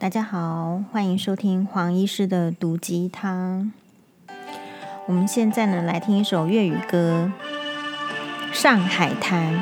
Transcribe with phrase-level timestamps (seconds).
[0.00, 3.72] 大家好，欢迎收听黄医师的毒鸡汤。
[5.08, 7.32] 我们现在呢，来听一首粤语歌
[8.54, 9.54] 《上海滩》。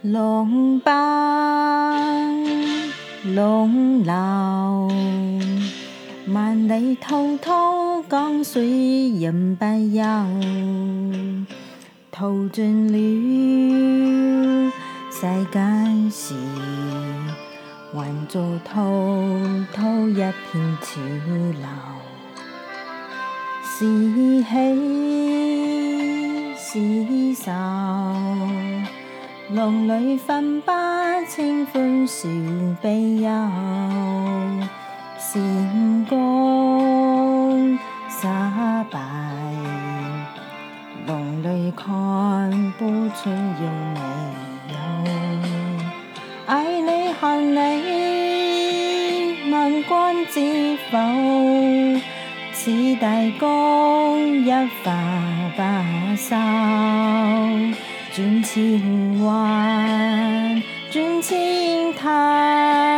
[0.00, 0.94] 龙帮
[3.34, 4.88] 龙楼，
[6.28, 10.02] 万里滔滔江水人不休。
[12.10, 12.96] 淘尽了
[15.10, 15.20] 世
[15.52, 16.34] 间事，
[17.92, 18.82] 还做滔
[19.74, 21.00] 滔一片潮
[21.52, 21.66] 流。
[23.62, 24.42] 是
[26.56, 27.52] 喜是愁。
[29.50, 30.72] 浪里分不
[31.28, 32.28] 清欢笑
[32.80, 33.28] 悲忧，
[35.34, 37.76] 成功
[38.08, 38.28] 失
[38.88, 39.00] 败，
[41.08, 43.98] 浪里看不出有没
[44.70, 44.76] 有。
[46.46, 47.58] 爱你恨你，
[49.50, 49.90] 问君
[50.30, 50.38] 知
[50.92, 50.92] 否？
[52.52, 53.08] 此大
[53.40, 53.44] 公
[54.44, 54.52] 一
[54.84, 54.86] 发
[55.56, 55.60] 不
[56.16, 56.36] 收。
[58.12, 58.54] 转千
[59.24, 62.93] 弯，转千滩，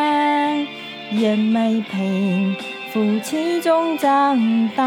[1.18, 2.54] 人未平，
[2.92, 4.82] 负始终争斗，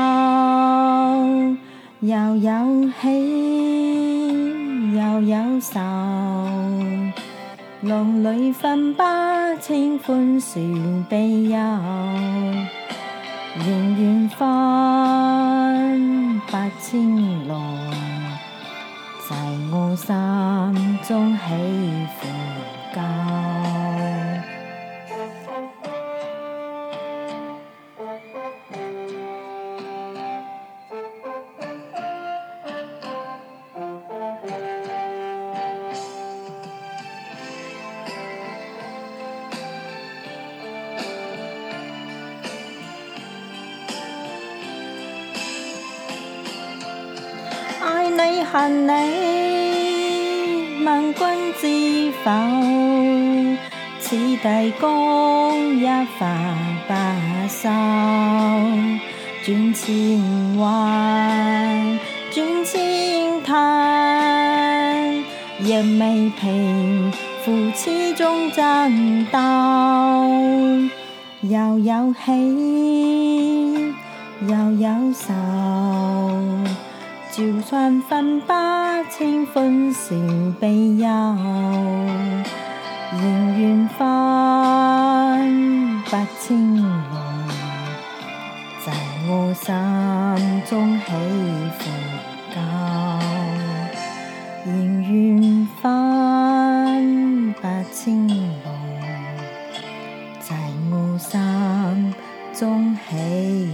[2.01, 3.07] 又有喜
[4.95, 5.79] 又有愁，
[7.81, 9.01] 浪里分不
[9.59, 10.59] 清欢笑
[11.09, 11.57] 悲忧，
[13.55, 13.67] 仍
[13.99, 14.47] 愿分
[16.41, 17.59] 不清浪。
[19.27, 19.35] 在
[19.71, 21.39] 我心中起
[22.19, 22.27] 伏
[51.13, 52.31] 君知否？
[53.99, 55.85] 此地公一
[56.17, 56.27] 发
[56.87, 56.93] 不
[57.47, 57.69] 收。
[59.45, 61.99] 转千弯，
[62.31, 65.23] 转千滩，
[65.59, 67.11] 人未平，
[67.43, 69.37] 负始终争斗。
[71.41, 73.93] 又有喜，
[74.41, 76.58] 又有愁。
[77.39, 78.51] 就算分不
[79.09, 80.13] 清欢笑
[80.59, 81.07] 悲忧，
[83.13, 83.97] 仍愿分
[86.03, 87.47] 不清浪，
[88.85, 88.91] 在
[89.29, 89.73] 我心
[90.65, 91.05] 中起
[91.79, 91.89] 伏。
[92.53, 92.59] 高，
[94.65, 97.61] 仍愿分不
[97.93, 98.37] 清浪，
[100.41, 100.57] 在
[100.91, 102.13] 我心
[102.53, 103.68] 中起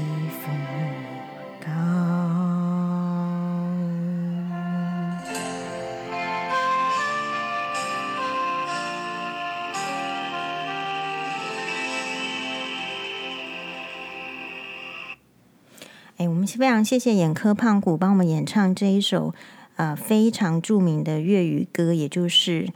[16.57, 19.33] 非常谢谢眼科胖虎帮我们演唱这一首
[19.75, 22.67] 呃非常著名的粤语歌，也就是《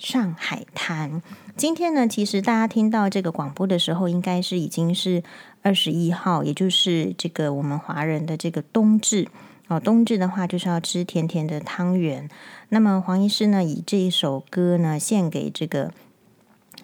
[0.00, 1.22] 上海滩》。
[1.56, 5.22] 今天呢，其实大家听到这个广播的时候，应该是已经是
[5.62, 9.28] 二十一号，也就是这个我们华人的这个冬至
[9.68, 9.78] 哦。
[9.78, 12.28] 冬至的话，就是要吃甜甜的汤圆。
[12.70, 15.92] 那么黄医师呢，以这一首歌呢，献给这个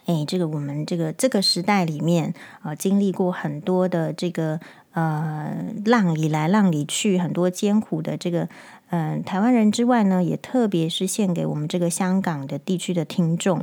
[0.07, 4.61] 哎，这个我们这个这个时代里面啊、呃，经历过很多的这个。
[4.95, 5.53] 呃，
[5.85, 8.49] 浪里来浪里去，很多艰苦的这个，
[8.91, 13.61] 嗯、台湾人之外呢，也特别是献给我们这个香港的地区的听众。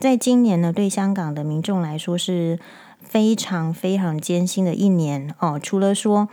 [0.00, 2.58] 在今年呢，对香港的民众来说是
[3.00, 5.56] 非常非常艰辛的一年哦。
[5.62, 6.28] 除了说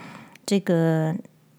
[0.48, 1.16] 这个，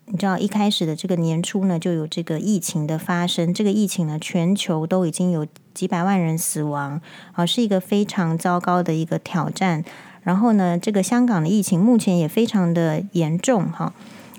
[0.06, 7.00] 你知道一开始的这个年初呢，就有这个疫情的发生，这个疫情呢，全球都已经有几百万人死亡，
[7.34, 9.84] 啊、哦，是一个非常糟糕的一个挑战。
[10.22, 13.92] 然后呢，这个香港的疫情目前也非常的严重哈。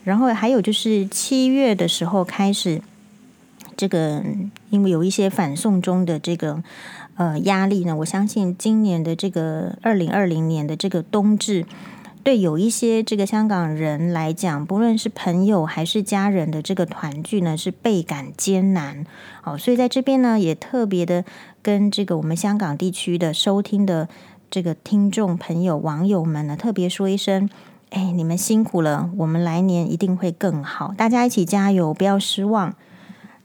[0.04, 2.82] 然后还有就是七月的时候开始，
[3.78, 4.24] 这个
[4.70, 6.64] 因为有一些反送中的这个
[7.16, 11.66] 呃压力呢，我相信今年的这个二零二零年的这个冬至，
[12.24, 19.06] 对有一些这个香港人来讲，不论是朋友还是家人的这个团聚呢，是倍感艰难。
[19.42, 21.24] 好，所以在这边呢，也特别的
[21.62, 24.08] 跟这个我们香港地区的收听的。
[24.52, 27.50] 这个听众朋友、网友们呢，特别说一声，
[27.90, 32.76] 哎，你们辛苦了，我们来年一定会更好，大家一起加油，不要失望。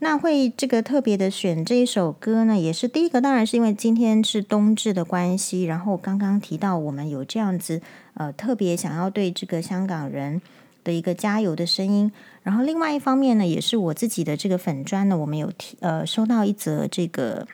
[0.01, 5.63] 那会这个特别的选这一首歌呢，也是第一个，当然是因为今天是冬至的关系。
[5.63, 7.81] 然后刚刚提到我们有这样子
[8.15, 10.43] 呃特别想要对这个香港人
[10.83, 12.11] 的一个加油的声音。
[12.43, 17.47] 然后另外一方面呢，也是我自己的这个粉专呢，我们有提呃收到一则这个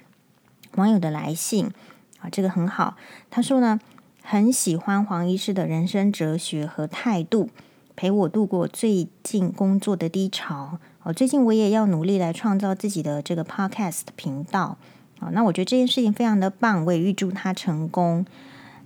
[0.77, 1.71] 网友的来信
[2.23, 2.97] 啊，这个很好。
[3.31, 3.81] 他说呢，
[4.23, 7.51] 很喜欢黄医师的人生哲学和态度，
[7.97, 10.79] 陪我度过最近工作的低潮。
[11.03, 14.77] 哦，最近我也要努力来创造自己的这个 podcast 频道。
[15.19, 18.25] 啊，那我觉得这件事情非常的棒，我也预祝他成功。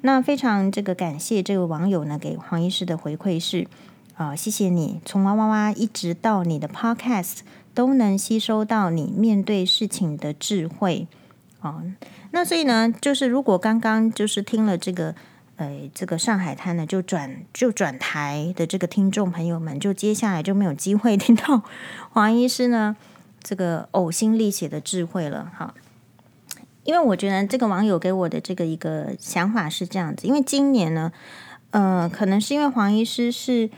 [0.01, 3.67] 那非常这个感谢这位网友呢给黄医师的回馈是，
[4.15, 7.41] 啊，谢谢你从哇哇哇一直到你的 podcast
[7.75, 11.07] 都能吸收到你面对事情的智慧。
[11.61, 11.83] 啊，
[12.37, 15.15] 那所以呢，就是如果刚刚就是听了这个。
[15.59, 21.63] 呃，这个上海滩呢，就转就转台的这个听众朋友们，就接下来就没有机会 听到
[22.11, 22.95] 黄医师呢
[23.43, 25.73] 这个呕心沥血的智慧了哈。
[26.85, 31.11] 因为我觉得这个网友给我的这个一个想法是这样子，因为今年呢，
[31.71, 33.71] 呃，可能是因为黄医师是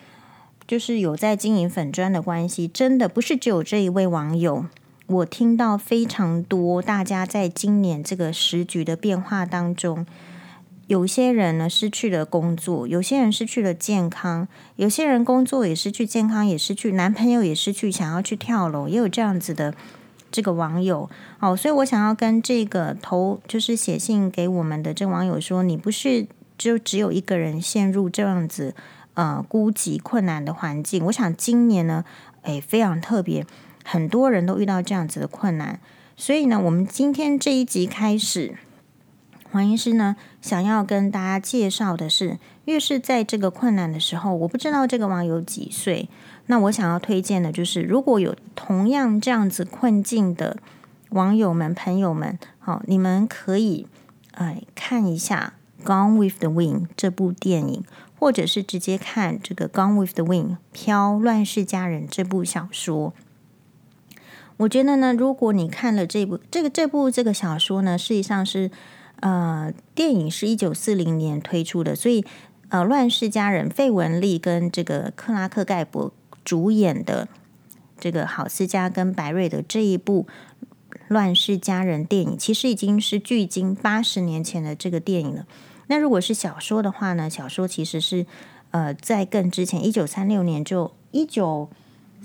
[0.67, 4.67] 就是有在经营粉砖的关系，真的不是只有这一位网友，
[5.09, 10.05] 我听到非常多大家在今年这个时局的变化当中。
[10.87, 14.47] 有些人呢失去了工作，有些人失去了健康，
[14.77, 19.75] 有些人工作也失去健康，也失去男朋友，也失去想要去跳楼，也有这样子的
[20.31, 21.09] 这个网友。
[21.41, 26.27] 哦，所以我想要跟这个投就是写信给我们的这个网友说，你不是
[26.59, 28.75] 就只有一个人陷入这样子
[29.15, 31.07] 呃孤寂困难的环境。
[31.07, 32.05] 我想今年呢，
[32.43, 33.47] 诶，非常特别，
[33.91, 35.81] 很多人都遇到这样子的困难。
[36.15, 38.59] 所以呢，我们今天这一集开始。
[39.51, 46.11] 黄医师呢，想要跟大家介绍的是，越是在这个困难的时候，我不知道这个网友几岁。
[46.47, 50.59] 那我想要推荐的就是，如果有同样这样子困境的
[51.11, 53.87] 网友们、朋友们，好，你们可以
[54.33, 55.55] 哎看一下
[55.87, 57.85] 《Gone with the Wind》这部电影，
[58.19, 63.15] 或者是直接看这个《Gone with the Wind》飘乱世佳人这部小说。
[64.59, 68.71] 我觉得呢，如果你看了这部这个这部这个小说呢，实际上是。
[69.21, 72.25] 呃，电影是一九四零年推出的，所以
[72.69, 76.13] 呃，《乱世佳人》费雯丽跟这个克拉克盖博
[76.45, 77.27] 主演的
[77.99, 80.29] 这个郝思嘉跟白瑞的这一部
[81.09, 85.49] 《乱世佳人》电影，其实已经是距今八十年前的这个电影了。
[85.89, 87.29] 那如果是小说的话呢？
[87.29, 88.25] 小说其实是
[88.71, 91.69] 呃，在更之前，一九三六年就一九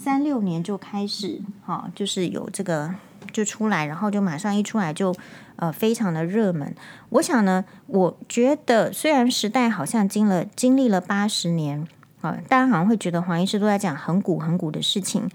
[0.03, 2.93] 三六年就开始，哈、就是有这个。
[3.31, 5.15] 就出来，然后就马上一出来就
[5.55, 6.75] 呃非常的热门。
[7.09, 11.79] 我想呢，我觉得虽然时代好像经了经历了八十年
[12.21, 15.27] 啊、呃，大家好像会觉得黄医师都在讲很古很古的事情，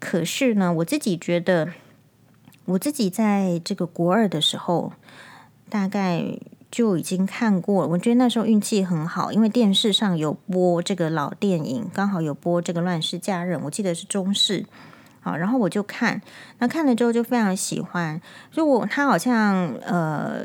[0.00, 1.68] 可是呢，我自己觉得
[2.64, 4.92] 我自己在这个国二的时候，
[5.68, 6.36] 大概
[6.74, 7.88] 就已经看过了。
[7.88, 14.66] 我觉得那时候运气很好，因为电视上有播这个老电影，刚好有播这个《乱世佳人》，我记得是中视。
[15.20, 16.20] 好，然后我就看，
[16.58, 18.20] 那看了之后就非常喜欢。
[18.50, 20.40] 就我他好像呃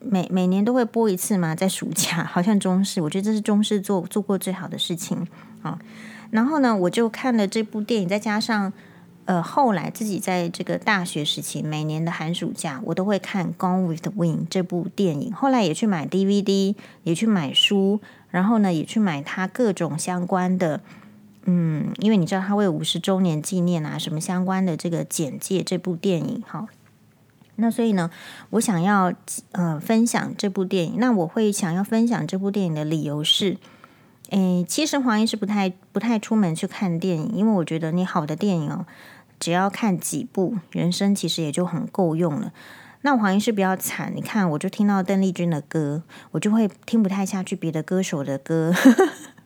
[0.00, 5.24] 每每年都会播一次嘛，在暑假， 好像中视，我觉得这是中视做做过最好的事情
[5.62, 5.78] 啊。
[6.32, 8.72] 然后呢，我就看了这部电影，再加上
[9.30, 15.32] 呃后来自己在这个大学时期，每年的寒暑假我都会看《Gone with the Wind》这部电影。
[15.32, 20.80] 后来也去买 DVD，也去买书，然后呢也去买它各种相关的。
[21.44, 26.66] 嗯，因为你知道他为五十周年纪念啊，什么相关的这个简介，这部电影哈，
[27.54, 28.10] 那所以呢，
[28.50, 29.12] 我想要
[29.52, 30.94] 呃分享这部电影。
[30.98, 33.56] 那我会想要分享这部电影的理由是，
[34.30, 38.84] 诶，其实黄医师不太不太出门去看电影，因为我觉得你好的电影哦，
[39.40, 42.52] 只要看几部，人生其实也就很够用了。
[43.00, 48.72] 那黄医师比较惨，你看我就听到邓丽君的歌，我就会听不太下去别的歌手的歌，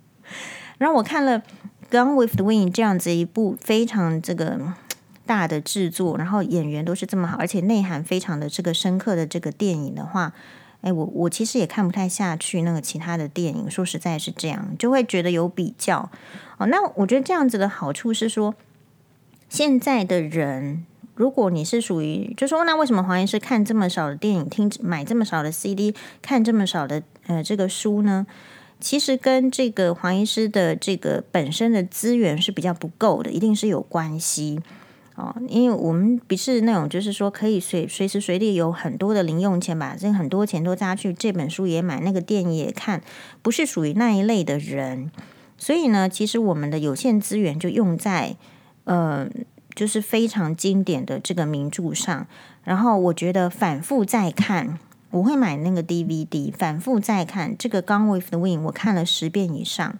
[0.76, 1.42] 然后我看了。
[1.96, 4.58] 《Gone with the Wind》这样子一部非常这个
[5.26, 10.32] 大的制作，然后演员都是这么好，而且内涵非常的这个深刻的这个电影的话，
[10.80, 13.70] 哎，我我其实也看不太下去那个其他的电影。
[13.70, 16.10] 说实在是这样，就会觉得有比较
[16.56, 16.66] 哦。
[16.66, 18.54] 那我觉得这样子的好处是说，
[19.48, 20.84] 现在的人，
[21.14, 28.26] 如果你是属于，就说那为什么黄医师看这么少的电影，听买这么少的 CD，看这么少的呃这个书呢？
[28.80, 34.60] 其实跟这个黄医师的这个本身的资源是比较不够的，一定是有关系
[35.14, 35.34] 哦。
[35.48, 43.00] 因为我们不是那种就是说可以随随时随地有很多的零用钱，把这很多钱都砸去这本书也买，那个电影也看，
[43.40, 45.10] 不是属于那一类的人。
[45.56, 48.36] 所以呢，其实我们的有限资源就用在
[48.84, 49.28] 呃，
[49.74, 52.26] 就是非常经典的这个名著上。
[52.62, 54.78] 然后我觉得反复再看，
[55.10, 59.98] 我会买那个 DVD，反复再看这个《Gone with the Wind》，我看了十遍以上。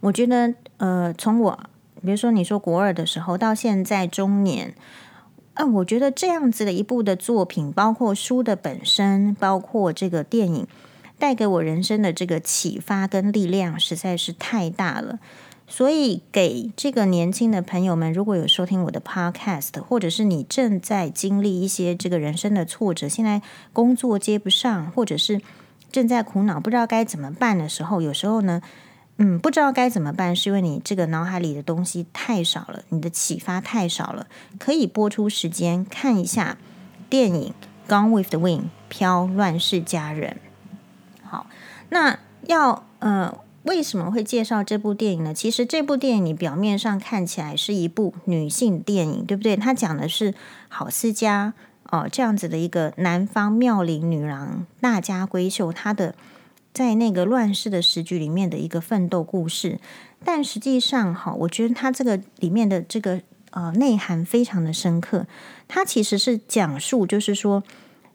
[0.00, 1.60] 我觉得呃，从我
[2.02, 4.74] 比如说你说国二的时候到现在中年。
[5.56, 10.66] 嗯，我觉得这样子的一部的作品，包括书的本身，包括这个电影，
[11.16, 15.20] 带给我人生的这个启发跟力量，实在是太大了。
[15.66, 23.42] 所以，给这个年轻的朋友们，如果有收听我的 Podcast，或者是你正在经历一些这个人生的挫折，现在
[23.72, 25.40] 工作接不上，或者是
[25.90, 28.62] 正在苦恼不知道该怎么办的时候，有时候呢。
[29.16, 34.26] 嗯，不知道该怎么办，是因为你这个脑海里的东西太少了，你的启发太少了。
[34.58, 36.58] 可以播出时间看一下
[37.08, 37.54] 电影
[37.88, 40.38] 《Gone with the Wind》，飘乱世佳人。
[41.22, 41.46] 好，
[41.90, 42.18] 那
[42.48, 45.34] 要呃，为什么会介绍这部电影呢？
[45.34, 49.56] 其实这部电影你表面上看起来是一部女性电影，对不对？
[49.56, 50.32] 它讲的是
[50.68, 51.52] 郝思嘉
[51.90, 56.14] 哦，这样子的一个南方妙龄女郎，大家闺秀，她的。
[56.72, 59.78] 在那个乱世的时局里面的一个奋斗故事，
[60.24, 65.24] 但实际上哈，我觉得它这个里面的这个呃内涵非常的深刻。
[65.68, 67.62] 它其实是讲述，就是说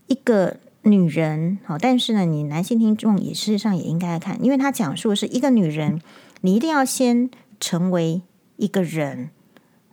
[0.07, 6.01] 一个女人好，但是呢，你男性听众也事实上也应该来看，因为他讲述的是一个女人，
[6.41, 8.21] 你一定要先成为
[8.55, 9.29] 一个人，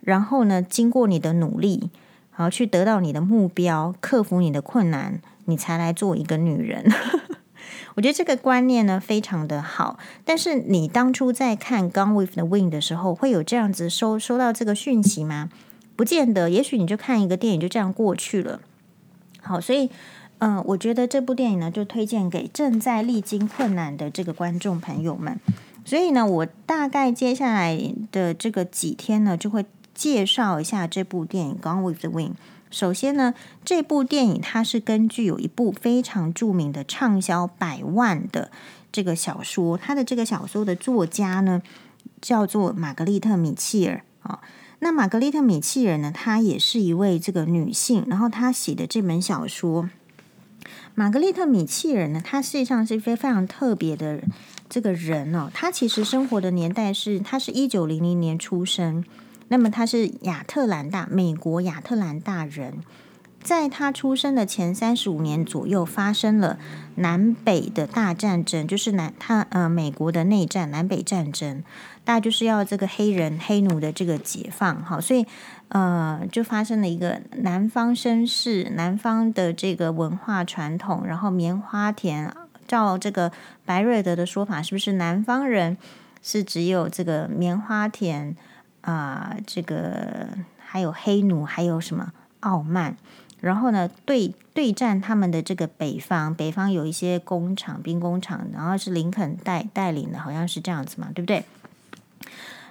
[0.00, 1.90] 然后呢，经过你的努力，
[2.36, 6.90] 然后去得到你的目标，克服你的困难，你才来做一个女人。
[7.96, 15.48] 我觉得这个观念呢非常的好，但是你当初在看《Gone with the Wind》的时候，会有这样子收收到这个讯息吗？
[15.96, 18.60] 不见得，也许你就看一个电影就这样过去了。
[19.40, 19.90] 好，所以
[20.38, 25.38] 嗯、我觉得这部电影呢就推荐给正在历经困难的这个观众朋友们。
[25.84, 29.64] 所以呢，我大概接下来的这个几天呢，就会
[29.94, 32.30] 介绍一下这部电影《Gone with the Wind》。
[32.70, 33.32] 首先呢，
[33.64, 38.50] 这部电影它是根据有一部非常著名的畅销百万的
[38.90, 41.62] 这个小说，它的这个小说的作家呢
[42.20, 44.40] 叫做玛格丽特·米切尔啊。
[44.80, 49.88] 那玛格丽特·米切尔呢，她也是一位这个女性，然后她写的这本小说，
[50.98, 54.22] 玛格丽特·米切尔呢，她实际上是一非非常特别的
[54.70, 55.50] 这个人哦。
[55.52, 59.04] 她其实生活的年代是，她是一九零零年出生。
[59.48, 62.80] 那么他是亚特兰大，美国亚特兰大人，
[63.40, 66.58] 在他出生的前三十五年左右，发生了
[66.96, 71.62] 南北的大战争，就是南他呃美国的内战，南北战争，
[72.04, 75.24] 大概就是要这个黑人黑奴的这个解放，好，所以
[75.68, 82.32] 呃就发生了一个南方绅士，南方的这个文化传统，然后棉花田，
[82.66, 83.32] 照这个
[83.64, 85.76] 白瑞德的说法，是不是南方人
[86.22, 88.36] 是只有这个棉花田？
[88.82, 92.96] 啊、这个还有黑奴，还有什么傲慢？
[93.40, 101.44] 然后呢，对对战他们的这个北方，北方有一些工厂、兵工厂，然后是林肯带带领的，好像是这样子嘛，对不对？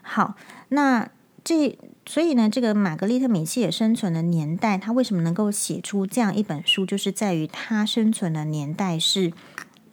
[0.02, 0.36] 好，
[0.70, 1.10] 那
[1.44, 6.86] 这所以呢，这个玛格丽特·米切尔生存的年代，他为什么能够写出这样一本书？
[6.86, 9.34] 就是在于他生存的年代是，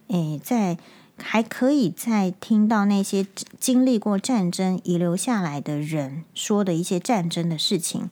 [0.08, 0.78] 诶，在。
[1.18, 3.26] 还可以再听到那些
[3.60, 8.10] 经历过战争遗留下来的人说的一些战争的事情，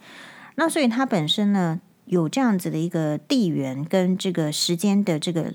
[0.54, 5.54] 那所以他本身呢，有这样子的一个地缘跟这个时间的这个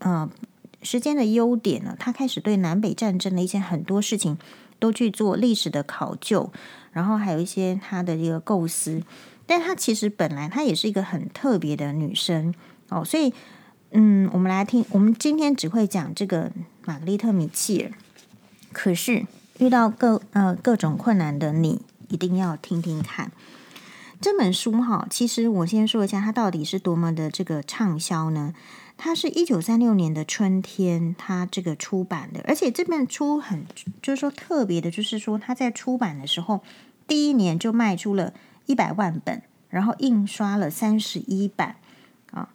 [0.00, 0.28] 呃
[0.82, 4.36] 时间的优点呢，他开始对南北战争的一些很多事情
[4.78, 6.50] 都去做历史的考究，
[6.92, 9.02] 然后还有一些他的一个构思，
[9.46, 12.54] 但他其实本来她也是一个很特别的女生
[12.88, 13.32] 哦，所以。
[13.90, 14.84] 嗯，我们来听。
[14.90, 16.52] 我们今天只会讲这个
[16.84, 17.92] 玛格丽特·米切尔。
[18.70, 19.24] 可是
[19.60, 23.32] 遇到各呃各种困难的你，一定要听听看
[24.20, 25.06] 这本书哈。
[25.08, 28.52] 其实我先说一下，它到底是多么的这个畅销呢？
[28.98, 33.64] 它是一九三六年的春天，它这个出版的，而且这本书很
[34.02, 36.60] 就是说特别的，就是说它在出版的时候，
[37.06, 38.34] 第一年就卖出了
[38.66, 39.40] 一百万本，
[39.70, 41.76] 然后印刷了三十一版
[42.32, 42.50] 啊。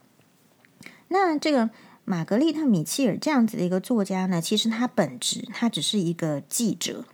[1.08, 1.70] 那这个
[2.04, 7.06] 玛格丽特·米切尔这样子的一个作家呢，其实他本质他只是一个记者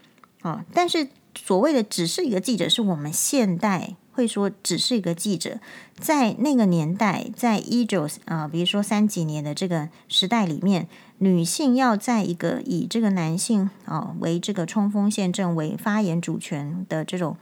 [0.41, 5.61] 啊，但是所谓的只是一个记者，是我们现代会说只是一个记者，
[5.97, 17.37] 在那个年代，在一九啊，比如说三几年的这个时代里面，女性要在一个以这个男性啊为这个冲锋陷阵、为发言主权的这种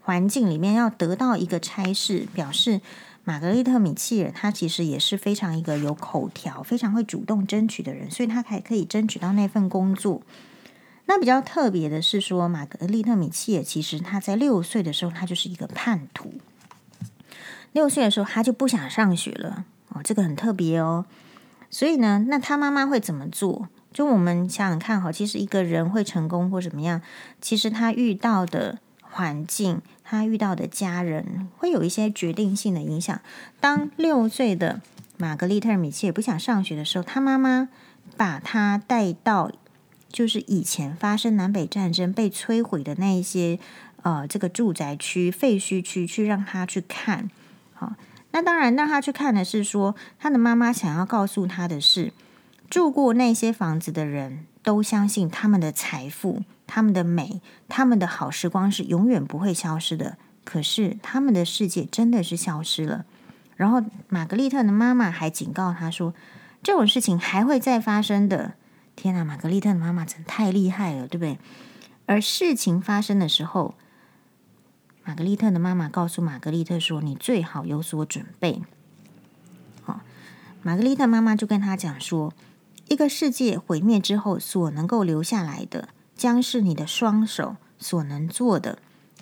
[0.00, 2.80] 环境里面，要得到一个差事，表示。
[3.24, 10.20] 玛格丽特·米切尔，她其实也是非常一个有口条、非常会主动争取的人，所以她才可以争取到那份工作。
[11.06, 16.32] 那比较特别的是说，玛格丽特·米切尔其实他在六岁的时候，他就是一个叛徒。
[17.72, 21.04] 六岁的时候，他就不想上学了哦，这个很特别哦。
[21.70, 23.68] 所以呢，那他妈妈会怎么做？
[23.92, 27.02] 就我们想想看哈，其实一个人会成功或怎么样，
[27.40, 33.20] 其实他遇到的环境，他遇到的家人，会有一些决定性的影响。
[33.60, 34.80] 当六岁的
[35.18, 37.68] 玛格丽特·米切尔不想上学的时候，他妈妈
[38.16, 39.50] 把他带到。
[40.12, 43.58] 就是以前发生南北战争被摧毁的那一些
[44.02, 47.30] 呃，这个住宅区废墟区，去让他去看。
[47.72, 47.94] 好，
[48.32, 52.12] 那当然让他去看的是说，他的妈妈想要告诉他的是，
[52.68, 60.18] 住过那些房子的人都相信他们的财富、他们的美、他们的好时光是永远不会消失的。
[60.44, 63.04] 可是他们的世界真的是消失了。
[63.54, 66.12] 然后玛格丽特的妈妈还警告他说，
[66.60, 68.54] 这种事情还会再发生的。
[68.94, 71.38] 天哪，玛格丽特的妈妈真太厉害了，对不对？
[72.06, 73.74] 而事情发生的时候，
[75.04, 78.62] 玛格丽特的妈妈告诉玛格丽特说：“你最好有所准备。”
[79.82, 80.02] 好，
[80.62, 82.32] 玛格丽特妈妈就跟他讲说
[82.88, 88.78] ：“一个世界毁灭之后，所能够留下来的，将是你的双手所能做的，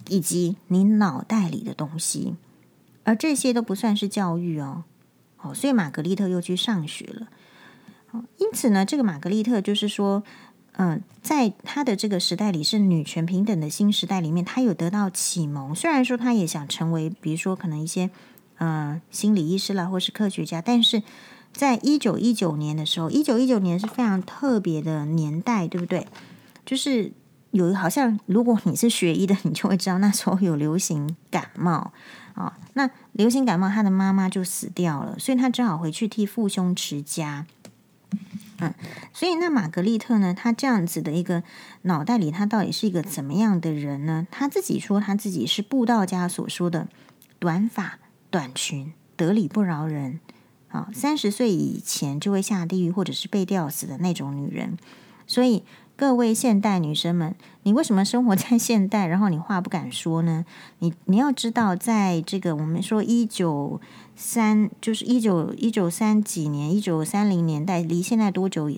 [0.08, 2.34] 以及你脑袋里的东西。
[3.04, 4.84] 而这些都不算是教育哦。
[5.42, 7.28] 哦，所以玛格丽特又去上学了。”
[8.38, 10.22] 因此呢，这个玛格丽特就是说，
[10.72, 15.74] 嗯、在她的这个时代里是女权平等的新时代里面，她有得到启蒙。
[15.74, 18.10] 虽然说她也想成为，比如说可能一些
[18.58, 21.02] 呃心理医师啦，或是科学家，但是
[21.52, 26.06] 在一九一九年的时候，一九一九年是非常特别的年代，对不对？
[26.64, 27.12] 就是
[27.50, 31.92] 有好像如果你是学医的，你就会知道那时候有流行感冒
[32.34, 37.44] 啊、那流行感冒，他的妈妈就死掉了，所以他只好回去替父兄持家。
[38.58, 38.74] 嗯，
[39.12, 40.34] 所以那玛格丽特呢？
[40.34, 41.42] 她这样子的一个
[41.82, 44.26] 脑袋里，她到底是一个怎么样的人呢？
[44.30, 46.88] 她自己说，她自己是布道家所说的
[47.38, 47.98] 短发、
[48.30, 50.20] 短裙、得理不饶人
[50.68, 54.76] 啊，三十岁以前就会下地狱或者是被吊死的那种女人。
[55.26, 55.64] 所以
[56.00, 57.34] 各位现代女生们，
[57.64, 60.46] 你为什么生活在现代，然后你话不敢说呢？
[60.78, 63.78] 你你要知道，在这个我们说一九。
[64.16, 68.70] 三就是一九一九三几年，一九三零年代，离现在多久？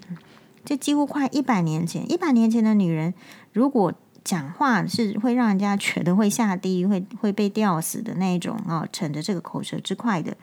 [0.64, 2.10] 这几乎快一百年前。
[2.10, 3.14] 一百年前的女人，
[3.52, 3.92] 如果
[4.24, 10.36] 讲话是会让人家觉得会下地狱、会会被吊死的那一种哦，逞着这个口舌之快的。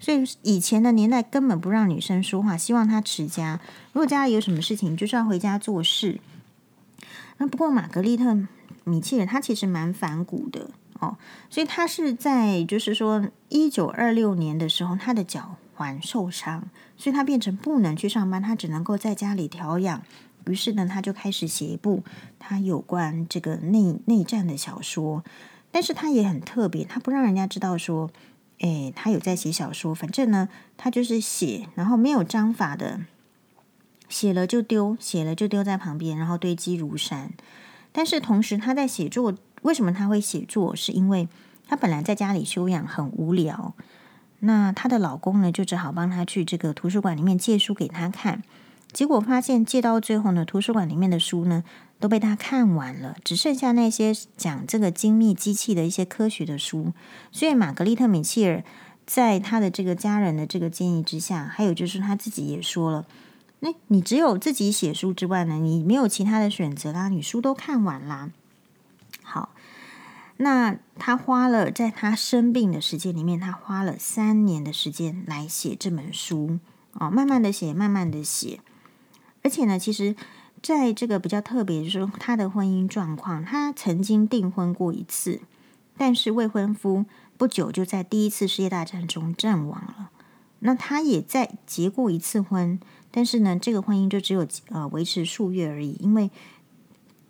[0.00, 3.60] 所以以前的年代根本不让女生说话，希望她持家。
[3.92, 6.20] 如果家里有什么事情，就是要回家做事。
[7.38, 8.36] 那不过玛格丽特
[8.84, 10.70] 米切尔她其实蛮反骨的。
[11.00, 11.16] 哦，
[11.50, 16.62] 所以他是在就是说，一九二六年的时候，他的脚踝受伤，
[16.96, 20.00] 所以他变成不能去上班，他只能够在家里调养。
[20.46, 22.02] 于是呢，他就开始写一部
[22.38, 25.24] 他有关这个内内战的小说。
[25.70, 28.10] 但是他也很特别，他不让人家知道说，
[28.58, 29.94] 诶，他有在写小说。
[29.94, 33.00] 反正呢，他就是写，然后没有章法的，
[34.08, 37.32] 写了就丢，写了就丢在旁边，然后堆积如山。
[37.90, 39.34] 但是同时，他在写作。
[39.62, 40.74] 为什么他会写作？
[40.74, 41.28] 是因为
[41.68, 43.74] 他本来在家里休养很无聊，
[44.40, 48.42] 那她的老公呢，就只好帮她去这个图书馆里面借书给她看。
[48.92, 51.64] 结果发现借到最后呢，图书馆里面的书呢
[51.98, 56.92] 都被他看完了，只剩下那些讲这个精密机器的一些科学的书。
[57.30, 58.64] 所以玛格丽特·米切尔
[59.06, 63.06] 在他的这个家人的这个建议之下，还有就是他自己也说了：
[63.60, 68.30] 那你只有自己写书之外呢，你没有其他的选择啦，你书都看完啦。
[69.22, 69.54] 好，
[70.36, 76.58] 那他花了在他生病的时间里面，他花了三年的时间来写这本书
[76.92, 78.60] 哦，慢慢的写，慢慢的写。
[79.42, 80.14] 而且呢，其实
[80.62, 85.40] 在这个比较特别，就是说他的婚姻状况，他曾经订婚过一次，
[85.96, 87.04] 但是未婚夫
[87.36, 90.10] 不久就在第一次世界大战中阵亡了。
[90.60, 92.78] 那他也在结过一次婚，
[93.10, 96.30] 但是呢，这个婚姻就只有呃维持数月而已，因为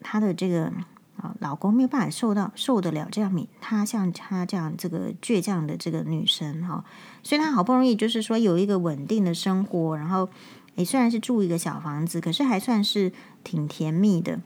[0.01, 0.72] 他的这个
[1.16, 1.35] 啊。
[1.40, 6.85] 老公没有办法受到受得了这样，她像她这样这个倔强的这个女生哈，
[7.22, 10.29] 所以她好不容易就是说有一个稳定的生活，然后
[10.74, 14.40] 也虽然是住一个小房子，可是还算是挺甜蜜的。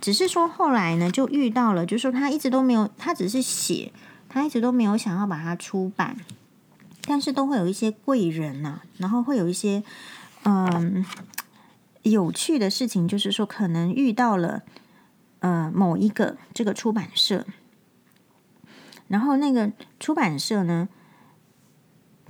[0.00, 3.92] 只是说后来呢，就遇到了，就是说他一直都没有，他只是写，
[4.28, 6.16] 他一直都没有想要把它出版，
[7.02, 9.82] 但是都会有一些贵人呐、然后会有一些
[10.44, 11.04] 嗯
[12.02, 14.62] 有趣的事情，就是说可能遇到了。
[15.42, 17.46] 呃，某一个这个出版社，
[19.08, 20.86] 然后那个出版社呢，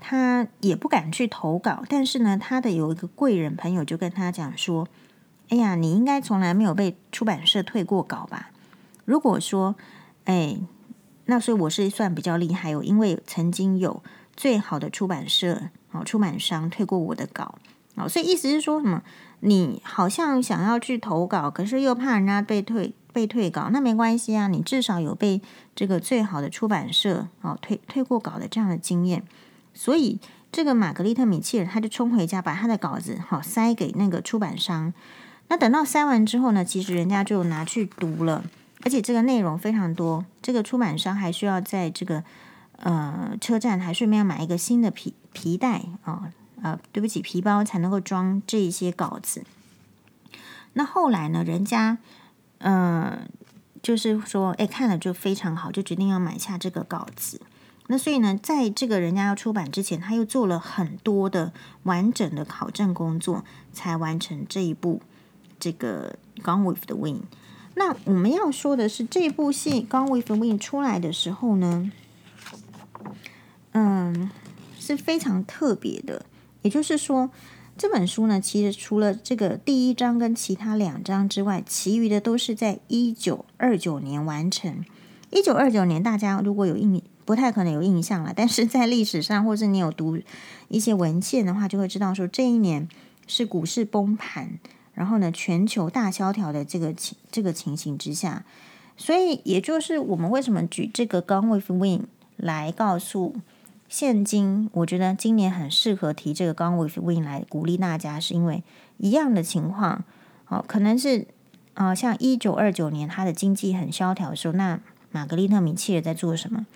[0.01, 4.89] 他也不敢去投稿，但是呢，他的有一个贵人朋友就跟他讲说
[5.51, 8.51] ：“哎呀，你应该从来没有被出版社退过稿吧？
[9.05, 9.77] 如果说，
[10.25, 10.57] 哎，
[11.27, 14.03] 那所以我是算比较厉害哦，因为曾经有
[14.35, 17.57] 最好的出版社哦，出版商退过我的稿
[17.97, 19.03] 哦，所以意思是说什么？
[19.41, 25.41] 你好像想要去投稿，可是又怕人家被退被退稿，那没关系啊，你至少有被
[25.75, 29.25] 这个最好的出版社哦退退过稿的这样的经验，
[29.75, 30.19] 所以
[30.53, 34.93] 这个玛格丽特米切尔他就冲回家把他的稿子好塞给那个出版商，
[35.49, 38.45] 那等到塞完之后呢，其实人家就拿去读了，
[38.83, 42.25] 而且这个内容非常多，这个出版商还需要在这个
[42.77, 46.05] 呃车站还顺便买一个新的皮皮带啊。
[46.05, 46.23] 哦
[46.63, 49.45] 呃，对不起，皮包才能够装这一些稿子。
[50.75, 51.97] 那后来呢，人家
[52.59, 53.27] 嗯、
[53.83, 57.41] 就是说，哎，看了就非常好，就决定要买下这个稿子。
[57.93, 65.03] 那所以呢，在这个人家要出版之前，他又做了很多的完整的考证工作，才完成这一部
[65.59, 67.15] 这个《Gone with the Wind》。
[67.75, 71.91] 那我们要说的是，这部戏《Gone with the Wind》出来的时候呢，
[73.73, 74.31] 嗯，
[74.79, 76.25] 是非常特别的。
[76.63, 77.31] 也就是说，
[77.77, 84.85] 这本书呢，其实除了这个第一章跟其他两章之外，其余的都是在一九二九年完成。
[85.31, 88.33] 一九二九年，大家如果有印，不太可能有印象了。
[88.35, 90.19] 但是在历史上，或是你有读
[90.67, 92.89] 一些文献的话，就会知道说，这一年
[93.29, 94.59] 是股市崩盘，
[94.95, 98.45] 然后呢，全球大萧条的这个情这个情形之下，
[98.97, 101.99] 所以也就是我们为什么举这个《Gone with the Wind》
[102.37, 103.37] 来告诉。
[103.89, 108.65] 现今我觉得今年很适合提这个《Gone with the Wind》来鼓励大家，是因为
[108.99, 110.03] 一样的情况，
[110.49, 111.29] 哦，可能是
[111.75, 114.81] 啊、呃，像一九二九年他的经济很萧条的时候，那
[115.13, 116.67] 玛格丽特·米切尔在做什么？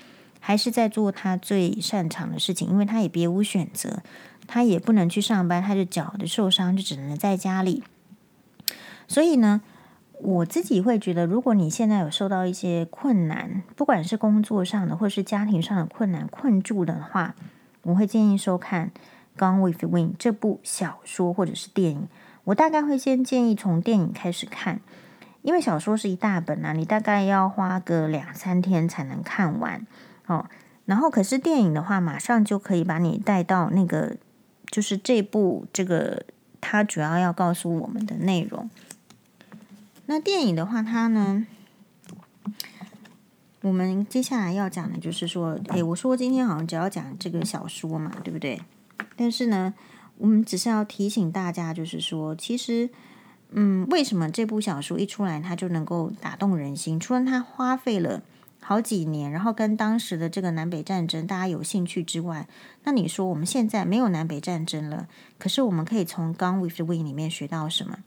[0.46, 4.02] 还是在做他最擅长的事情，因为他也别无选择，
[4.46, 7.82] 他也不能去上班，他就脚的受伤，就只能在家里，
[9.08, 9.62] 所以呢。
[10.20, 17.34] 我自己会觉得，如果你现在有受到一些困难，不管是工作上的或是家庭上的困难困住的话，
[17.82, 18.92] 我会建议收看
[19.38, 22.08] 《Gone with Wind》这部小说或者是电影。
[22.44, 24.80] 我大概会先建议从电影开始看，
[25.42, 29.84] 因为小说是一大本啊，你大概要花个两三天才能看完
[30.26, 30.46] 哦。
[30.86, 34.16] 然后可是电影的话，马上就可以把你带到那个，
[34.66, 36.24] 就是这部这个
[36.60, 38.68] 它主要要告诉我们的内容。
[40.06, 41.46] 那电影的话，它呢，
[43.62, 48.60] 我们接下来要讲的就是说，诶，我说今天好像只要讲这个小说嘛，对不对？
[49.16, 49.72] 但是呢，
[50.18, 52.90] 我们只是要提醒大家，就是说，其实，
[53.52, 57.00] 嗯，为什么这部小说一出来，它就能够打动人心？
[57.00, 58.22] 除了它花费了
[58.66, 62.48] 好几年，然后跟当时的这个南北战争大家有兴趣之外，
[62.84, 65.06] 那你说我们现在没有南北战争了，
[65.38, 67.98] 可是我们可以从《Gone with Win》里面学到什么？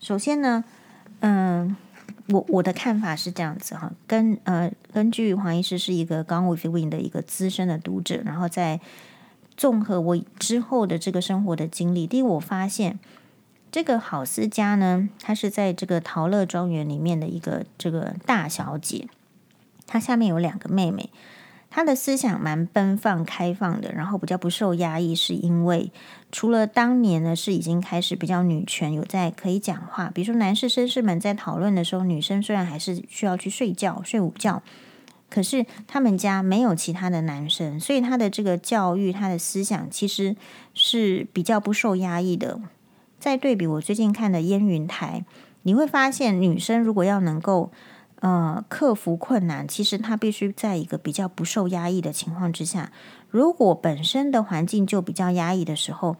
[0.00, 0.64] 首先呢。
[1.20, 1.74] 嗯，
[2.28, 8.80] 我我的看法是这样子哈，跟呃根据黄医师是一个《Gone with Win》的一个资深的读者，然后在
[9.56, 12.98] 综合我之后的这个生活的经历，第一我发现
[13.70, 19.08] 这个郝思嘉呢，她是在这个陶乐庄园里面的一个这个大小姐，
[19.86, 21.10] 她下面有两个妹妹。
[21.76, 25.90] 他的思想蛮奔放、开放的，然后比较不受压抑，是因为
[26.30, 34.62] 除了当年呢是已经开始比较女权，有在可以讲话，比如说男士绅士们在讨论的时候，女生虽然还是需要去睡觉、睡午觉，
[35.28, 40.36] 可是他们家没有其他的男生，所以他的这个教育、他的思想其实
[40.74, 42.60] 是比较不受压抑的。
[43.18, 45.24] 再对比我最近看的《烟云台》，
[45.62, 47.72] 你会发现女生如果要能够。
[48.20, 52.90] 呃，克服困难，其实他必须在一个比较不受压抑的情况之下。
[53.28, 56.16] 如果本身的环境就比较压抑的时候，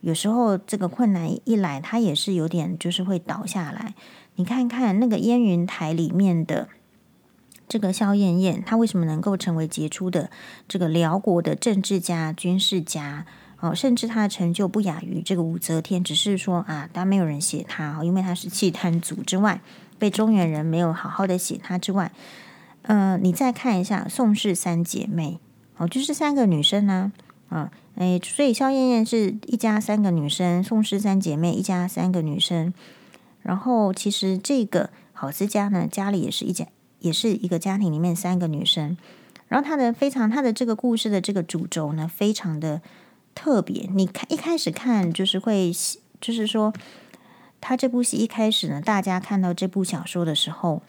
[0.00, 3.94] 有时候这个困难一来，他也是有点就是会倒下来。
[4.36, 6.68] 你看看那个烟云台里面的
[7.66, 10.30] 这个萧燕燕，她为什么能够成为杰出的
[10.68, 13.26] 这个辽国的政治家、军事家？
[13.60, 19.60] 哦，甚至他的成就不亚于这个武则天，只是说啊，但没有人写他，因为他是契丹族之外。
[19.98, 22.12] 被中原人没有好好的写他之外，
[22.82, 25.38] 呃，你再看一下宋氏三姐妹，
[25.76, 27.12] 哦，就是三个女生呢，
[27.48, 32.72] 啊，哎，所以萧燕燕是一家三个女生，宋氏三姐妹一家三个女生，
[33.42, 36.66] 然后其实这个郝思嘉呢，家里也是一家，
[37.00, 38.96] 也是一个家庭里面三个女生，
[39.48, 42.80] 然后她的非常，她的这个故事的这个主轴呢，非常的
[43.34, 45.72] 特别，你看一开始看就是会，
[46.20, 46.72] 就是说。
[47.60, 50.82] 他这部戏一开始呢，大家看到这部小说的时候，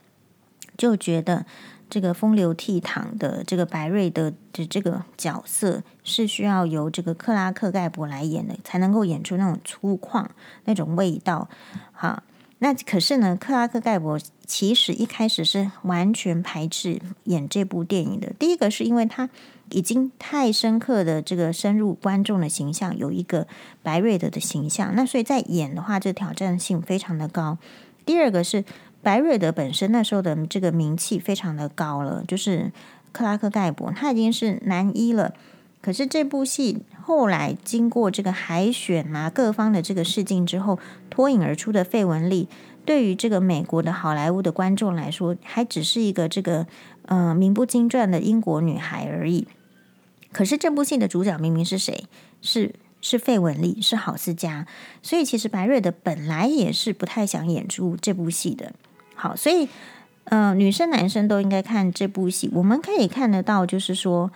[0.77, 1.45] 就觉得
[1.89, 10.27] 这个风流倜傥的这个白瑞的的这个角色是需要由这个克拉克盖博来演的，才能够演出那种粗犷
[10.65, 11.49] 那种味道。
[11.91, 12.21] 哈，
[12.59, 18.31] 那可是呢，克拉克盖博其实一开始是完全排斥演这部电影的。
[18.37, 19.29] 第一个是因为他
[19.71, 23.47] 已经太深刻的这个深入观众的形象，有一个
[23.81, 27.57] 白瑞德的形象，那所以在演的话，这挑战性非常的高。
[28.05, 28.63] 第二个是。
[29.01, 32.69] 白瑞德本身那时候的这个名气非常的高了，就是
[33.13, 35.33] 克拉克盖博他已经是男一了。
[35.81, 42.47] 可是这部戏后来经过这个海选啊，各方的这个试镜之后，脱颖而出的费雯丽，
[42.85, 46.67] 对于这个美国的好莱坞的观众来说，还只是一个这个
[47.05, 49.47] 呃名不经传的英国女孩而已。
[50.31, 52.05] 可是这部戏的主角明明是谁？
[52.41, 52.73] 是。
[53.01, 54.67] 是费雯丽，是郝思嘉，
[55.01, 58.73] 所以其实白瑞德本来也是不太想演出这部戏的。
[59.15, 59.69] 好，所以
[60.25, 62.51] 呃，女生男生都应该看这部戏。
[62.53, 64.29] 我们可以看得到，就是说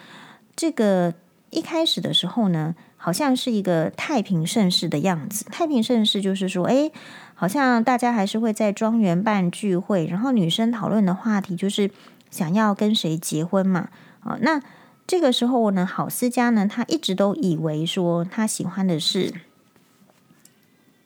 [0.56, 1.14] 这个
[1.54, 5.46] 一开始的时候呢，好像是一个太平盛世的样子。
[5.46, 6.92] 太平盛世就是说，哎，
[7.36, 11.92] 好像大家还是会在庄园办聚会，然后女生讨论的话题就是
[12.30, 13.90] 想要跟谁结婚嘛。
[14.22, 14.62] 啊，那。
[15.06, 19.34] 这个时候呢，郝思嘉呢，他一直都以为说他喜欢的是，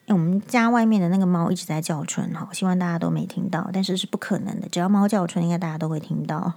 [0.06, 6.54] 我们家外面的那个猫一直在叫春哈，希望大家都没听到，但是是不可能的，只要猫叫春，应该大家都会听到。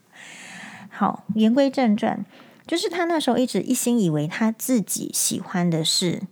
[0.88, 2.24] 好，言归正传，
[2.66, 6.22] 就是他那时候一直一心以为他自己喜欢的是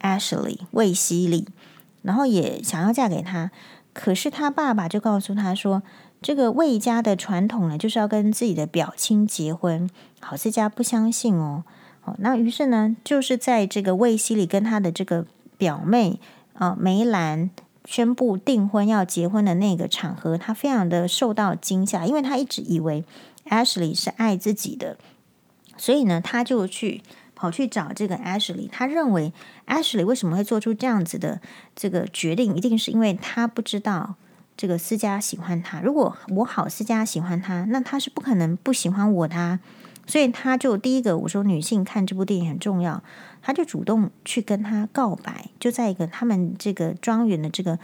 [0.00, 1.48] Ashley 卫希礼，
[2.02, 3.50] 然后也想要嫁给他，
[3.92, 5.82] 可是他爸爸就告诉他说。
[6.22, 9.88] 这个魏家的传统呢，就是要跟自己的表亲结婚。
[10.20, 11.64] 郝思嘉不相信哦，
[12.04, 15.24] 哦，那于是呢，就是在这个卫希礼跟他的这个
[15.56, 16.20] 表妹
[16.52, 17.48] 啊、梅兰
[17.86, 23.02] 宣布订婚要结婚的那个场合，他非常的受到惊吓，因为他一直以为
[23.48, 24.98] Ashley 是爱自己的，
[25.80, 27.02] 所以呢，他就去
[27.34, 29.32] 跑去找这个 Ashley，他认为
[29.66, 31.40] Ashley 为什么会做出这样子的
[31.74, 34.14] 这个决定，一定是因为他不知道。
[34.56, 39.58] 这个思嘉喜欢他，如果我好思嘉喜欢他，那他是不可能不喜欢我的，
[40.06, 43.02] 所以他就第一个我说女性看这部电影很重要，
[43.40, 47.78] 他就主动去跟他告白，就在一个他们这个庄园的这个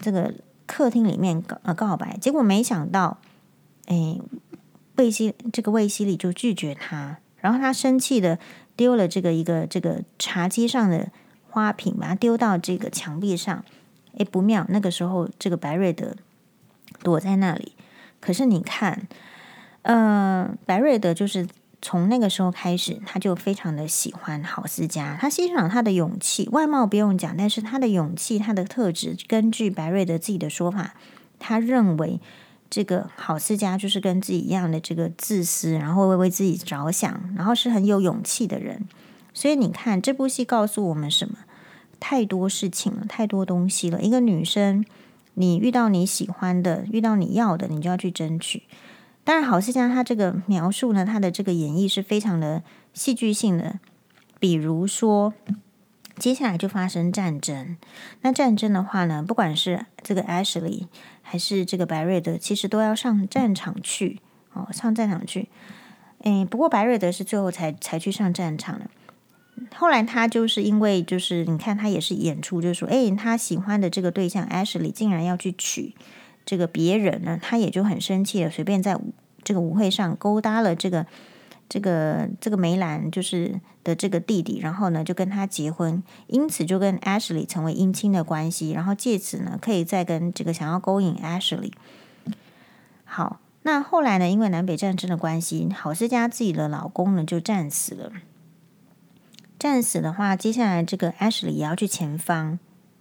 [0.00, 0.32] 这个
[0.66, 3.18] 客厅里面告呃告白，结果没想到，
[3.84, 4.18] 哎，
[4.98, 8.38] 卫西这个卫西里就拒绝他，然后他生气的
[8.76, 11.10] 丢了这个一个这个茶几上的
[11.48, 13.64] 花瓶，把它丢到这个墙壁上。
[14.16, 14.66] 诶，不妙！
[14.68, 16.16] 那个时候，这个白瑞德
[17.04, 17.72] 躲在那里。
[18.18, 19.06] 可是你看，
[19.82, 21.46] 呃，白瑞德就是
[21.80, 26.48] 从那个时候开始，他就非常的喜欢郝思嘉，他欣赏他的勇气。
[26.50, 30.94] 外貌不用讲，但是他的勇气，他的特质，根据白瑞德自己的说法，
[31.38, 32.18] 他认为
[32.70, 38.86] 这个郝思嘉就是跟自己一样的这个自私，然后会为自己着想，然后是很有勇气的人。
[39.32, 41.38] 所以你看，这部戏告诉我们什么？
[42.00, 44.00] 太多事情了，太多东西了。
[44.02, 44.84] 一个女生，
[45.34, 48.62] 你遇到你喜欢的，遇到你要的，你就要去争取。
[49.24, 52.62] 当然，郝思嘉她这个描述呢，她的这个演绎是非常的
[52.94, 53.80] 戏剧性的。
[54.38, 55.34] 比如说，
[56.18, 57.76] 接下来就发生战争。
[58.22, 60.86] 那战争的话呢，不管是这个 Ashley
[61.22, 64.20] 还是这个白瑞德，其实都要上战场去
[64.52, 65.48] 哦，上战场去。
[66.22, 68.90] 诶，不过白瑞德是最后才才去上战场的。
[69.74, 75.94] 后来他就是因为就是你看他也是演出，就是说，哎，他喜欢的这个对象 Ashley 竟然要去娶
[76.44, 78.98] 这个别人呢，他也就很生气了，随便在
[79.44, 81.06] 这个舞会上勾搭了这个
[81.68, 91.72] 这个这个梅兰就是的这个弟弟，然后呢就跟他结婚，因此就跟 Ashley 成为姻亲的关系，然后借此呢可以再跟这个想要勾引 Ashley。
[93.04, 98.12] 好，那后来呢，因为南北战争的关系，郝思嘉自己的老公呢就战死了。
[99.58, 102.58] 战死的话，接下来这个 Ashley 也要去前方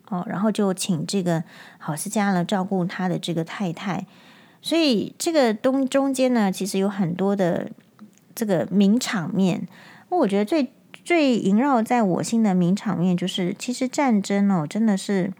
[0.09, 1.43] 哦，然后就请这个
[1.77, 4.07] 郝思嘉呢照顾他的这个太太，
[4.61, 7.69] 所以这个东中间呢，其实有很多的
[8.37, 9.67] 这个名场面。
[10.09, 10.71] 我觉得最
[11.03, 15.33] 最萦绕在我心的名场面，就是其实战争哦，真的是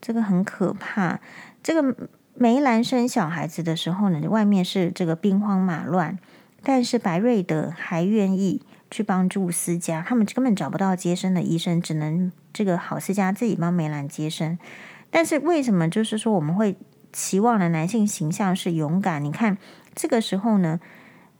[0.00, 1.20] 这个很可怕。
[1.62, 1.94] 这个
[2.34, 6.18] 梅兰生小孩子的时候呢，外面是这个兵荒马乱，
[6.62, 8.62] 但是白瑞德还愿意。
[8.90, 14.56] 去帮助思嘉，他们根本找不到接生的医生，只能这个郝思嘉自己帮梅兰接生。
[15.10, 16.76] 但是为什么就是说我们会
[17.12, 19.24] 期望的男性形象是勇敢？
[19.24, 19.58] 你看
[19.96, 20.78] 这个时候呢，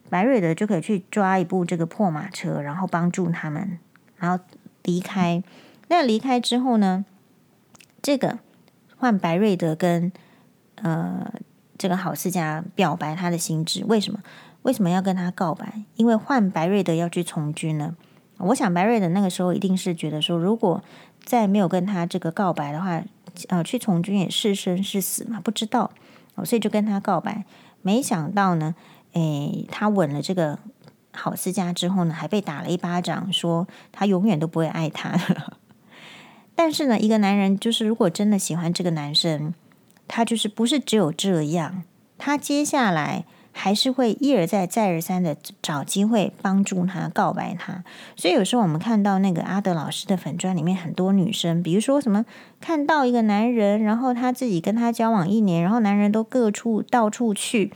[0.08, 3.78] 白瑞德就可以去抓一部这个破马车，然后帮助他们，
[4.16, 4.44] 然后
[4.82, 5.42] 离开。
[5.88, 7.04] 那离开之后呢，
[8.00, 8.38] 这个
[8.96, 10.12] 换白瑞德跟
[10.76, 11.32] 呃
[11.76, 13.84] 这个郝思佳表白他的心志。
[13.86, 14.20] 为什么？
[14.62, 15.82] 为什么要跟他告白？
[15.96, 17.94] 因为换白瑞德要去从军了。
[18.38, 20.82] 我想白瑞德那个时候一定是觉得说，如果
[21.22, 23.02] 再没有跟他这个告白的话，
[23.48, 25.90] 呃，去从军也是生是死嘛，不知道。
[26.44, 27.44] 所以就跟他告白。
[27.82, 28.74] 没想到呢，
[29.14, 30.58] 诶，他吻了这个
[31.12, 35.18] 郝思嘉之后呢，还被打了一巴掌，说他永远都不会爱他。
[36.54, 39.54] 但是呢，一个男人就是如果真的喜欢这个男生，
[40.06, 41.82] 他就是不是只有这样，
[42.18, 47.84] 他接下来还是会一而再、再而三的找机会帮助他告白他。
[48.16, 52.24] 所以有时候我们看到那个阿德老师的粉专里面，很多女生，比如说什么
[52.60, 57.72] 看到一个男人，然后他自己跟他交往一年，然后男人都各处到处去。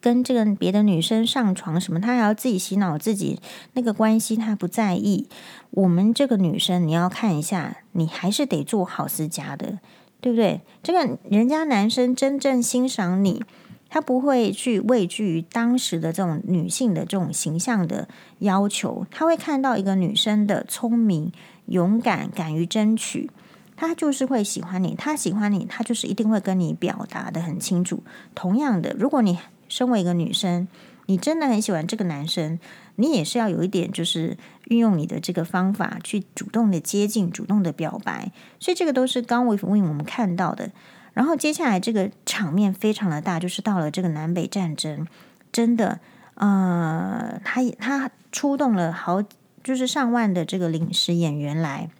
[0.00, 3.40] 跟这个别的女生上床什么，他还要自己洗脑自己
[3.72, 5.28] 那个关系，他不在意。
[5.70, 9.78] 我们这个女生，你要看一下，你还是得做好思家的，
[10.20, 10.60] 对不对？
[10.82, 13.42] 这个人家男生真正欣赏你，
[13.90, 18.08] 他不会去畏惧于当时的这种女性的这种形象的
[18.38, 21.32] 要求，他会看到一个女生的聪明、
[21.66, 23.28] 勇敢、敢于争取，
[23.76, 24.94] 他就是会喜欢你。
[24.94, 28.02] 他喜欢你，他就是一定会跟你表达得很清楚。
[28.34, 30.68] 同样的，如果你身为一个女生，
[31.06, 32.58] 你真的很喜欢这个男生，
[32.96, 38.32] 你也是要有一点，就是运用你的这个方法去主动的接近、主动的表白。
[38.58, 40.70] 所以这个都是刚为为我们看到的。
[41.14, 45.06] 然后接下来这个场面非常的大，就是到了这个南北战争，
[45.50, 45.98] 真的，
[46.34, 49.22] 呃，他他出动了好，
[49.64, 51.90] 就是上万的这个临时演员来。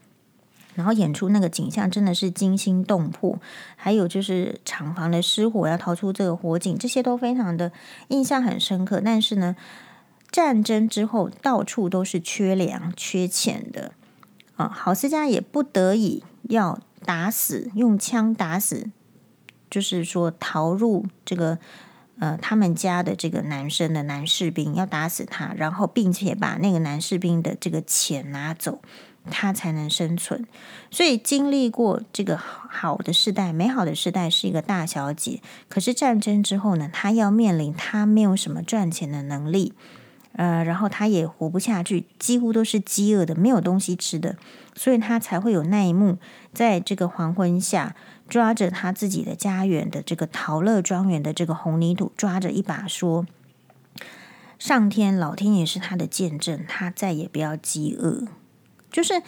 [0.79, 3.41] 然后演出那个景象真的是惊心动魄，
[3.75, 7.73] 还有就是厂房的失火要逃出这个火警，这些都非常的
[8.07, 9.03] 印象很深刻。
[9.05, 9.57] 但是呢，
[10.31, 13.91] 战争之后到处都是缺粮缺钱的
[14.55, 18.89] 啊，郝思嘉也不得已要打死，用枪打死，
[19.69, 21.59] 就是说逃入这个
[22.21, 28.81] 呃他们家的这个男生的男士兵要打死他，然后并且把那个男士兵的这个钱拿走。
[29.31, 30.47] 他才能生存，
[30.91, 35.41] 所以经历过这个好的时代、美好的时代，是一个大小姐。
[35.69, 39.73] 可是战争之后呢，她要面临她没有什么赚钱的能力，
[40.33, 44.37] 呃，然后她也活不下去，几乎都是饥饿的，没有东西吃的，
[44.75, 46.19] 所以她才会有那一幕，
[46.53, 47.95] 在这个黄昏下，
[48.29, 53.27] 抓着她自己的家园的这个陶乐庄园的这个红泥土，抓着一把说
[54.59, 58.27] ：“上天、老天爷是他的见证，他再也不要饥饿。”
[58.99, 59.23] 就是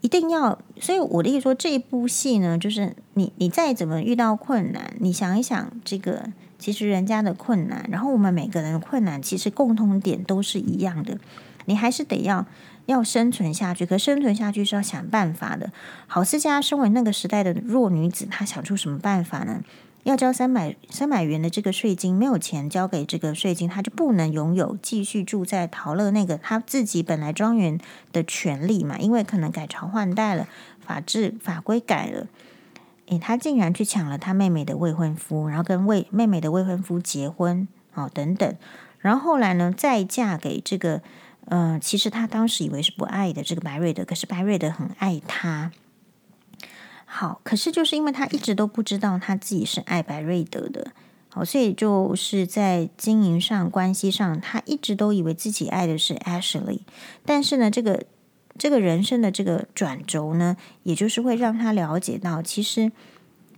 [0.00, 6.24] 一定要，所以我的意思说，这一部戏呢，就是你你再怎么遇到困难，你想一想，这个
[6.58, 11.16] 其实人家的困难，然后我们每个人的困难，其实共同点都是一样的，
[11.66, 12.44] 你还是得要
[12.86, 13.86] 要生存下去。
[13.86, 15.70] 可生存下去是要想办法的。
[16.08, 19.62] 郝思嘉身为那个时代的弱女子，她想出什么办法呢？
[20.04, 27.78] 要交三百三百元的这个税金，没有钱交给这个税金，他就不能拥有继续住在陶乐那个他自己本来庄园
[28.12, 28.98] 的权利嘛？
[28.98, 30.48] 因为可能改朝换代了，
[30.80, 32.26] 法制法规改了，
[33.06, 38.56] 诶，他竟然去抢了他妹妹的未婚夫，然后跟未妹妹的未婚夫结婚，哦，等等，
[38.98, 41.00] 然后后来呢，再嫁给这个，
[41.44, 45.70] 呃，其实他当时以为是不爱的这个白瑞德，可是白瑞德很爱他。
[47.14, 50.92] 好，可是就是因为他一直都不知道他自己是爱白瑞德的，
[51.28, 56.80] 好，所以就是在经营上、关系上，他一直都以为自己爱的是 Ashley，
[57.26, 58.06] 但是呢，这个
[58.56, 62.90] 这个人生的这个转轴呢，也就是会让他了解到，其实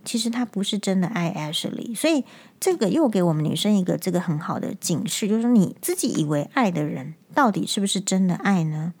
[0.03, 2.25] 其实他不是真的爱 Ashley，所以
[2.59, 8.93] 这个又给我们女生一个这个很好的警示，就是你自己以为爱的人，到底是不是真的爱呢？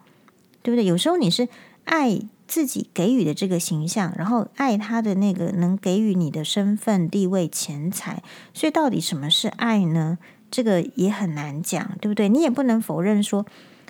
[0.63, 0.85] 对不对？
[0.85, 1.49] 有时候你是
[1.83, 2.21] 爱。
[2.47, 8.21] 自己给予的这个形象，然后爱他的那个能给予你的身份、地位、钱财，
[8.53, 10.17] 所以到底什么是爱呢？
[10.51, 12.29] 这个也很难讲，对不对？
[12.29, 13.45] 你也不能否认说，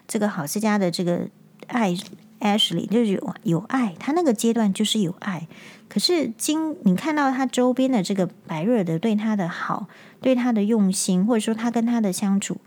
[0.08, 1.28] 这个郝思嘉的这个
[1.68, 1.94] 爱
[2.40, 5.48] Ashley 就是有有爱，他那个阶段就是有爱。
[5.88, 9.88] 可是经你看到他周边的这个白瑞德对他的好，
[10.22, 12.58] 对他的用心，或者说他跟他的相处，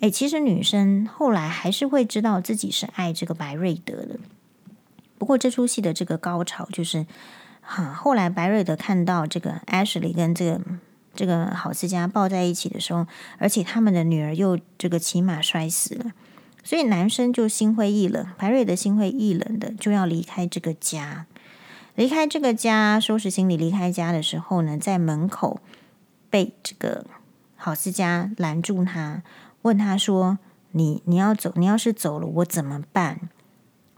[0.00, 4.18] 诶，其实女生后来还是会知道自己是爱这个白瑞德的。
[5.18, 7.06] 不过这出戏的这个高潮就是，
[7.60, 10.60] 哈，后来白瑞德看到这个 Ashley 跟这个
[11.14, 13.06] 这个郝思嘉抱在一起的时候，
[13.38, 16.12] 而且他们的女儿又这个骑马摔死了，
[16.62, 21.26] 所以男生就心灰意冷，白瑞德心灰意冷的就要离开这个家，
[21.94, 25.60] 离开这个家，收拾行李离开家的时候呢，在门口
[26.28, 27.06] 被这个
[27.56, 29.22] 郝思嘉拦住他，
[29.62, 30.38] 问他说
[30.72, 33.28] ：“你你要走，你要是走了，我怎么办？”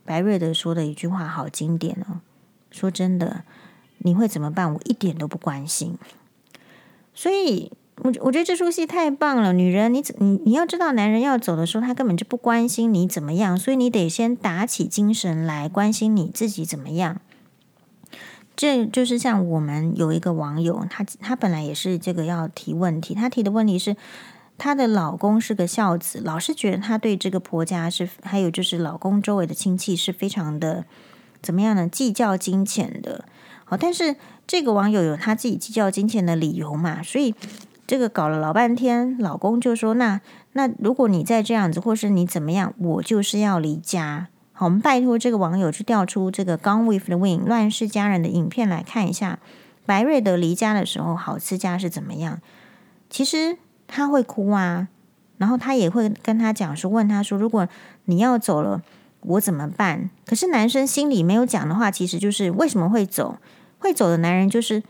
[0.07, 2.21] 白瑞德说的一句话好经典哦，
[2.71, 3.43] 说真的，
[3.99, 4.73] 你会怎么办？
[4.73, 5.99] 我一点都不关心。
[7.13, 9.53] 所以，我我觉得这出戏太棒了。
[9.53, 17.21] 女人，你你你要知道，男人要走的时候，他根本就不关心你怎么样，所以你得先打起精神来关心你自己怎么样。
[18.55, 23.97] 这就是像我们有一个网友，他他本来也是这个要提问题，他提的问题是，
[24.59, 30.85] 她的老公是个孝子，老是觉得她对这个婆家是，还有就是老公周围的亲戚是非常的
[31.43, 31.87] 怎么样呢？
[31.89, 33.25] 计较金钱的。
[33.65, 37.35] 好，但是这个网友有他自己计较金钱的理由嘛，所以
[37.87, 40.21] 这个搞了老半天，老公就说：“那
[40.53, 49.39] 那如果你再这样子，或是你怎么样，我就是要离家。”好，我们拜托这个网友去调出这个《Gone with the Win》乱世佳人的影片来看一下，
[49.85, 52.41] 白瑞德离家的时候，郝思嘉是怎么样？
[53.11, 54.89] 其实他会哭啊，
[55.39, 57.69] 然后他也会跟他讲说，问他说：“如果
[58.07, 58.83] 你要走了，
[59.21, 63.39] 我怎么办？”可是男生心里没有讲的话，其实就是为什么会走？
[63.79, 64.83] 会走的男人就是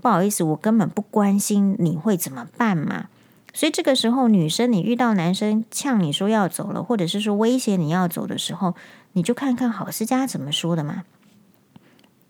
[0.00, 3.06] 不好意思，我根本不关心你会怎么办嘛。
[3.52, 8.74] 所以这个时候，女生你遇到男生呛你说要走了，或者是说威胁你要走的时候，
[9.12, 11.04] 你就看看郝思嘉怎么说的嘛。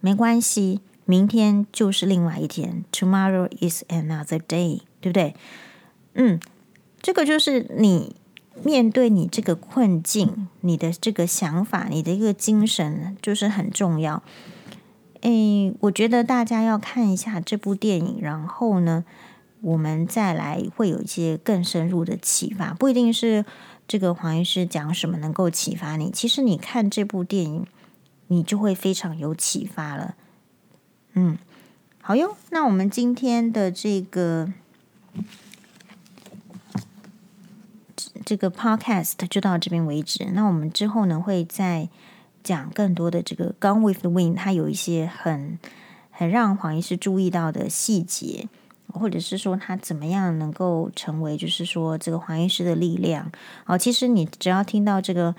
[0.00, 5.34] 没关系，明天就是另外一天，Tomorrow is another day，对不对？
[6.14, 6.40] 嗯，
[7.00, 8.16] 这个就是你
[8.62, 14.22] 面对你这个困境，你的这个想法，你的一个精神，就是很重要。
[15.22, 19.04] 诶，我觉得大家要看一下这部电影，然后呢，
[19.60, 22.72] 我们再来会有一些更深入的启发。
[22.72, 23.44] 不一定是
[23.86, 27.66] 这个黄医师讲什么能够启发你，其实你看这部电影，
[28.28, 30.14] 你就会非常有启发了。
[31.12, 31.36] 嗯，
[32.00, 34.52] 好哟，那我们今天的这个
[38.24, 40.24] 这个 podcast 就到这边为止。
[40.32, 41.88] 那我们之后呢，会再。
[42.42, 45.58] 讲更多的这个《Gone with the Wind》，它有一些很
[46.10, 48.48] 很让黄医师注意到的细节，
[48.86, 53.30] 或者是说他怎么样能够成为，就是说这个黄医师的力量。
[53.66, 55.34] 哦，其实你只要听到这个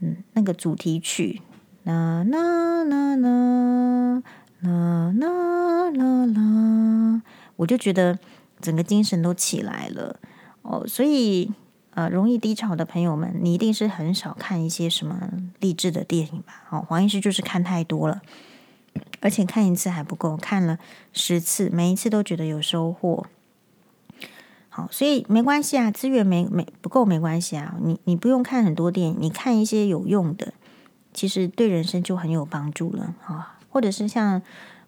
[0.00, 1.42] 嗯那个主题曲，
[1.82, 4.22] 啦啦啦啦
[4.62, 7.22] 啦啦啦啦，
[7.56, 8.18] 我就觉得
[8.62, 10.18] 整个精神都起来了
[10.62, 11.52] 哦，所以。
[11.96, 15.30] 呃，容易低潮的朋友们，你一定是很少看一些什么
[15.60, 16.62] 励志的电影吧？
[16.68, 18.20] 哦，黄医师就是看太多了，
[19.20, 20.78] 而且看一次还不够，看了
[21.14, 23.24] 十次，每一次都觉得有收获。
[24.68, 30.52] 好，所以没关系啊，资源没没不够没关系啊，你你不用看很多电影，你看一些有用的，
[31.14, 33.58] 其实对人生就很有帮助了啊。
[33.70, 34.42] 或者是像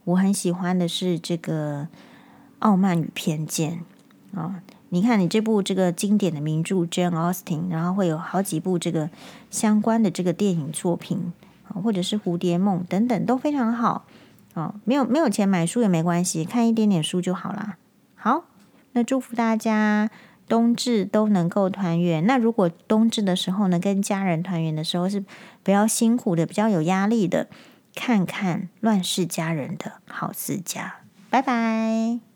[0.04, 1.84] 我很喜欢的是这个
[2.58, 3.80] 《傲慢与偏见》
[4.38, 4.62] 啊。
[4.90, 9.10] 你看，你这部这个经典的名著《Jane Austen》，然后会有好几部这个
[9.50, 11.32] 相关的这个电影作品
[11.68, 14.06] 啊，或者是《蝴蝶梦》等等，都非常好
[14.54, 14.74] 啊。
[14.84, 17.76] 没有没有钱买书也没关系，看一点点书就好啦。
[18.14, 18.44] 好，
[18.92, 20.10] 那祝福大家
[20.48, 22.24] 冬至都能够团圆。
[22.26, 25.20] 那如果冬至的时候呢，跟家人团圆的时候是
[25.62, 27.48] 比较辛苦的、比较有压力的，
[27.94, 31.00] 看看《乱世佳人》的郝思嘉。
[31.28, 32.27] 拜拜。